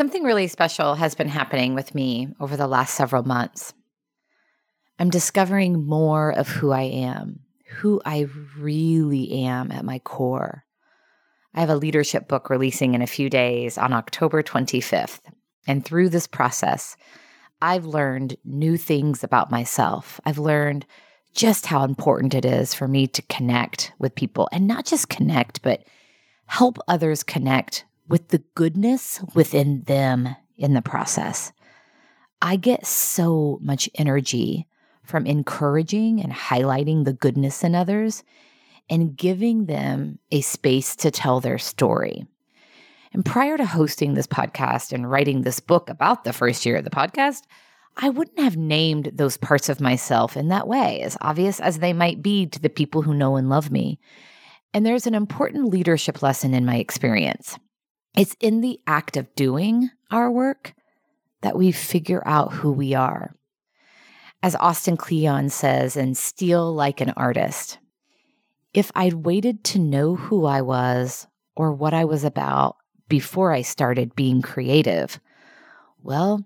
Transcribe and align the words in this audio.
Something 0.00 0.22
really 0.22 0.48
special 0.48 0.94
has 0.94 1.14
been 1.14 1.28
happening 1.28 1.74
with 1.74 1.94
me 1.94 2.28
over 2.40 2.56
the 2.56 2.66
last 2.66 2.94
several 2.94 3.22
months. 3.22 3.74
I'm 4.98 5.10
discovering 5.10 5.84
more 5.84 6.30
of 6.30 6.48
who 6.48 6.70
I 6.70 6.84
am, 6.84 7.40
who 7.68 8.00
I 8.06 8.26
really 8.56 9.44
am 9.44 9.70
at 9.70 9.84
my 9.84 9.98
core. 9.98 10.64
I 11.52 11.60
have 11.60 11.68
a 11.68 11.76
leadership 11.76 12.28
book 12.28 12.48
releasing 12.48 12.94
in 12.94 13.02
a 13.02 13.06
few 13.06 13.28
days 13.28 13.76
on 13.76 13.92
October 13.92 14.42
25th. 14.42 15.20
And 15.66 15.84
through 15.84 16.08
this 16.08 16.26
process, 16.26 16.96
I've 17.60 17.84
learned 17.84 18.38
new 18.42 18.78
things 18.78 19.22
about 19.22 19.50
myself. 19.50 20.18
I've 20.24 20.38
learned 20.38 20.86
just 21.34 21.66
how 21.66 21.84
important 21.84 22.32
it 22.32 22.46
is 22.46 22.72
for 22.72 22.88
me 22.88 23.06
to 23.08 23.20
connect 23.28 23.92
with 23.98 24.14
people 24.14 24.48
and 24.50 24.66
not 24.66 24.86
just 24.86 25.10
connect, 25.10 25.60
but 25.60 25.84
help 26.46 26.78
others 26.88 27.22
connect 27.22 27.84
with 28.10 28.28
the 28.28 28.42
goodness 28.54 29.20
within 29.34 29.84
them 29.84 30.34
in 30.58 30.74
the 30.74 30.82
process. 30.82 31.52
I 32.42 32.56
get 32.56 32.84
so 32.84 33.58
much 33.62 33.88
energy 33.94 34.66
from 35.04 35.26
encouraging 35.26 36.20
and 36.20 36.32
highlighting 36.32 37.04
the 37.04 37.12
goodness 37.12 37.62
in 37.62 37.74
others 37.74 38.24
and 38.90 39.16
giving 39.16 39.66
them 39.66 40.18
a 40.32 40.40
space 40.40 40.96
to 40.96 41.10
tell 41.12 41.40
their 41.40 41.58
story. 41.58 42.26
And 43.12 43.24
prior 43.24 43.56
to 43.56 43.64
hosting 43.64 44.14
this 44.14 44.26
podcast 44.26 44.92
and 44.92 45.08
writing 45.08 45.42
this 45.42 45.60
book 45.60 45.88
about 45.88 46.24
the 46.24 46.32
first 46.32 46.66
year 46.66 46.76
of 46.76 46.84
the 46.84 46.90
podcast, 46.90 47.42
I 47.96 48.08
wouldn't 48.08 48.40
have 48.40 48.56
named 48.56 49.12
those 49.14 49.36
parts 49.36 49.68
of 49.68 49.80
myself 49.80 50.36
in 50.36 50.48
that 50.48 50.66
way, 50.66 51.00
as 51.02 51.16
obvious 51.20 51.60
as 51.60 51.78
they 51.78 51.92
might 51.92 52.22
be 52.22 52.46
to 52.46 52.60
the 52.60 52.68
people 52.68 53.02
who 53.02 53.14
know 53.14 53.36
and 53.36 53.48
love 53.48 53.70
me. 53.70 54.00
And 54.74 54.84
there's 54.84 55.06
an 55.06 55.14
important 55.14 55.68
leadership 55.68 56.22
lesson 56.22 56.54
in 56.54 56.64
my 56.64 56.76
experience. 56.76 57.58
It's 58.16 58.36
in 58.40 58.60
the 58.60 58.80
act 58.86 59.16
of 59.16 59.34
doing 59.34 59.90
our 60.10 60.30
work 60.30 60.74
that 61.42 61.56
we 61.56 61.72
figure 61.72 62.22
out 62.26 62.52
who 62.52 62.72
we 62.72 62.94
are. 62.94 63.34
As 64.42 64.56
Austin 64.56 64.96
Kleon 64.96 65.48
says 65.50 65.96
in 65.96 66.14
Steal 66.14 66.74
Like 66.74 67.00
an 67.00 67.10
Artist, 67.10 67.78
if 68.74 68.90
I'd 68.94 69.24
waited 69.24 69.64
to 69.64 69.78
know 69.78 70.16
who 70.16 70.46
I 70.46 70.62
was 70.62 71.26
or 71.54 71.72
what 71.72 71.94
I 71.94 72.04
was 72.04 72.24
about 72.24 72.76
before 73.08 73.52
I 73.52 73.62
started 73.62 74.16
being 74.16 74.42
creative, 74.42 75.20
well, 76.02 76.44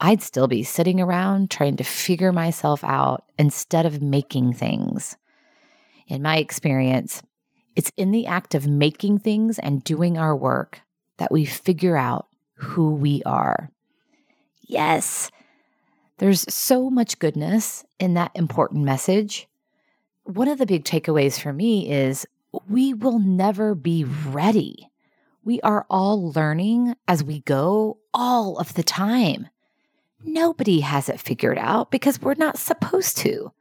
I'd 0.00 0.22
still 0.22 0.48
be 0.48 0.62
sitting 0.62 1.00
around 1.00 1.50
trying 1.50 1.76
to 1.76 1.84
figure 1.84 2.32
myself 2.32 2.84
out 2.84 3.24
instead 3.38 3.86
of 3.86 4.02
making 4.02 4.54
things. 4.54 5.16
In 6.08 6.22
my 6.22 6.36
experience, 6.38 7.22
it's 7.74 7.92
in 7.96 8.10
the 8.10 8.26
act 8.26 8.54
of 8.54 8.66
making 8.66 9.20
things 9.20 9.58
and 9.58 9.84
doing 9.84 10.18
our 10.18 10.36
work 10.36 10.82
that 11.18 11.32
we 11.32 11.44
figure 11.44 11.96
out 11.96 12.26
who 12.54 12.94
we 12.94 13.22
are. 13.24 13.70
Yes, 14.62 15.30
there's 16.18 16.52
so 16.52 16.90
much 16.90 17.18
goodness 17.18 17.84
in 17.98 18.14
that 18.14 18.32
important 18.34 18.84
message. 18.84 19.48
One 20.24 20.48
of 20.48 20.58
the 20.58 20.66
big 20.66 20.84
takeaways 20.84 21.38
for 21.38 21.52
me 21.52 21.90
is 21.90 22.26
we 22.68 22.94
will 22.94 23.18
never 23.18 23.74
be 23.74 24.04
ready. 24.04 24.90
We 25.44 25.60
are 25.60 25.86
all 25.88 26.32
learning 26.32 26.96
as 27.06 27.22
we 27.22 27.40
go 27.40 27.98
all 28.12 28.58
of 28.58 28.74
the 28.74 28.82
time. 28.82 29.48
Nobody 30.24 30.80
has 30.80 31.08
it 31.08 31.20
figured 31.20 31.58
out 31.58 31.90
because 31.90 32.20
we're 32.20 32.34
not 32.34 32.58
supposed 32.58 33.18
to. 33.18 33.52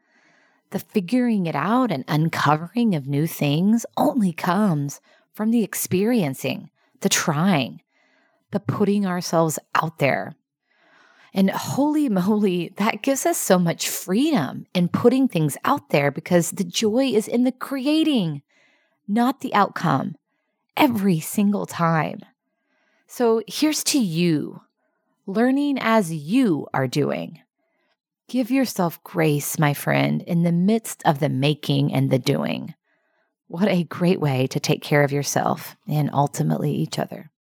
The 0.72 0.80
figuring 0.80 1.46
it 1.46 1.56
out 1.56 1.92
and 1.92 2.04
uncovering 2.08 2.96
of 2.96 3.08
new 3.08 3.28
things 3.28 3.86
only 3.98 4.34
comes 4.34 5.00
from 5.34 5.52
the 5.52 5.64
experiencing, 5.64 6.70
the 7.06 7.10
trying, 7.10 7.84
the 8.50 8.60
putting 8.60 9.06
ourselves 9.06 9.60
out 9.76 10.00
there. 10.00 10.36
And 11.36 11.52
holy 11.52 12.10
moly, 12.10 12.74
that 12.78 13.04
gives 13.04 13.28
us 13.28 13.38
so 13.38 13.60
much 13.60 13.88
freedom 13.88 14.66
in 14.74 14.88
putting 14.88 15.28
things 15.28 15.56
out 15.64 15.92
there 15.92 16.10
because 16.10 16.50
the 16.50 16.64
joy 16.64 17.10
is 17.10 17.28
in 17.28 17.44
the 17.44 17.52
creating, 17.52 18.42
not 19.08 19.42
the 19.42 19.54
outcome, 19.54 20.16
every 20.76 21.20
single 21.20 21.68
time. 21.68 22.22
So 23.06 23.44
here's 23.46 23.84
to 23.84 24.00
you 24.00 24.62
learning 25.28 25.78
as 25.80 26.12
you 26.12 26.66
are 26.74 26.88
doing. 26.88 27.40
Give 28.28 28.50
yourself 28.50 29.04
grace, 29.04 29.60
my 29.60 29.76
friend, 29.76 30.24
in 30.24 30.42
the 30.42 30.52
midst 30.52 31.04
of 31.06 31.20
the 31.20 31.30
making 31.30 31.94
and 31.94 32.10
the 32.10 32.18
doing. 32.18 32.74
What 33.48 33.68
a 33.68 33.84
great 33.84 34.20
way 34.20 34.48
to 34.48 34.60
take 34.60 34.82
care 34.82 35.04
of 35.04 35.12
yourself 35.12 35.76
and 35.88 36.10
ultimately 36.12 36.72
each 36.72 36.98
other. 36.98 37.30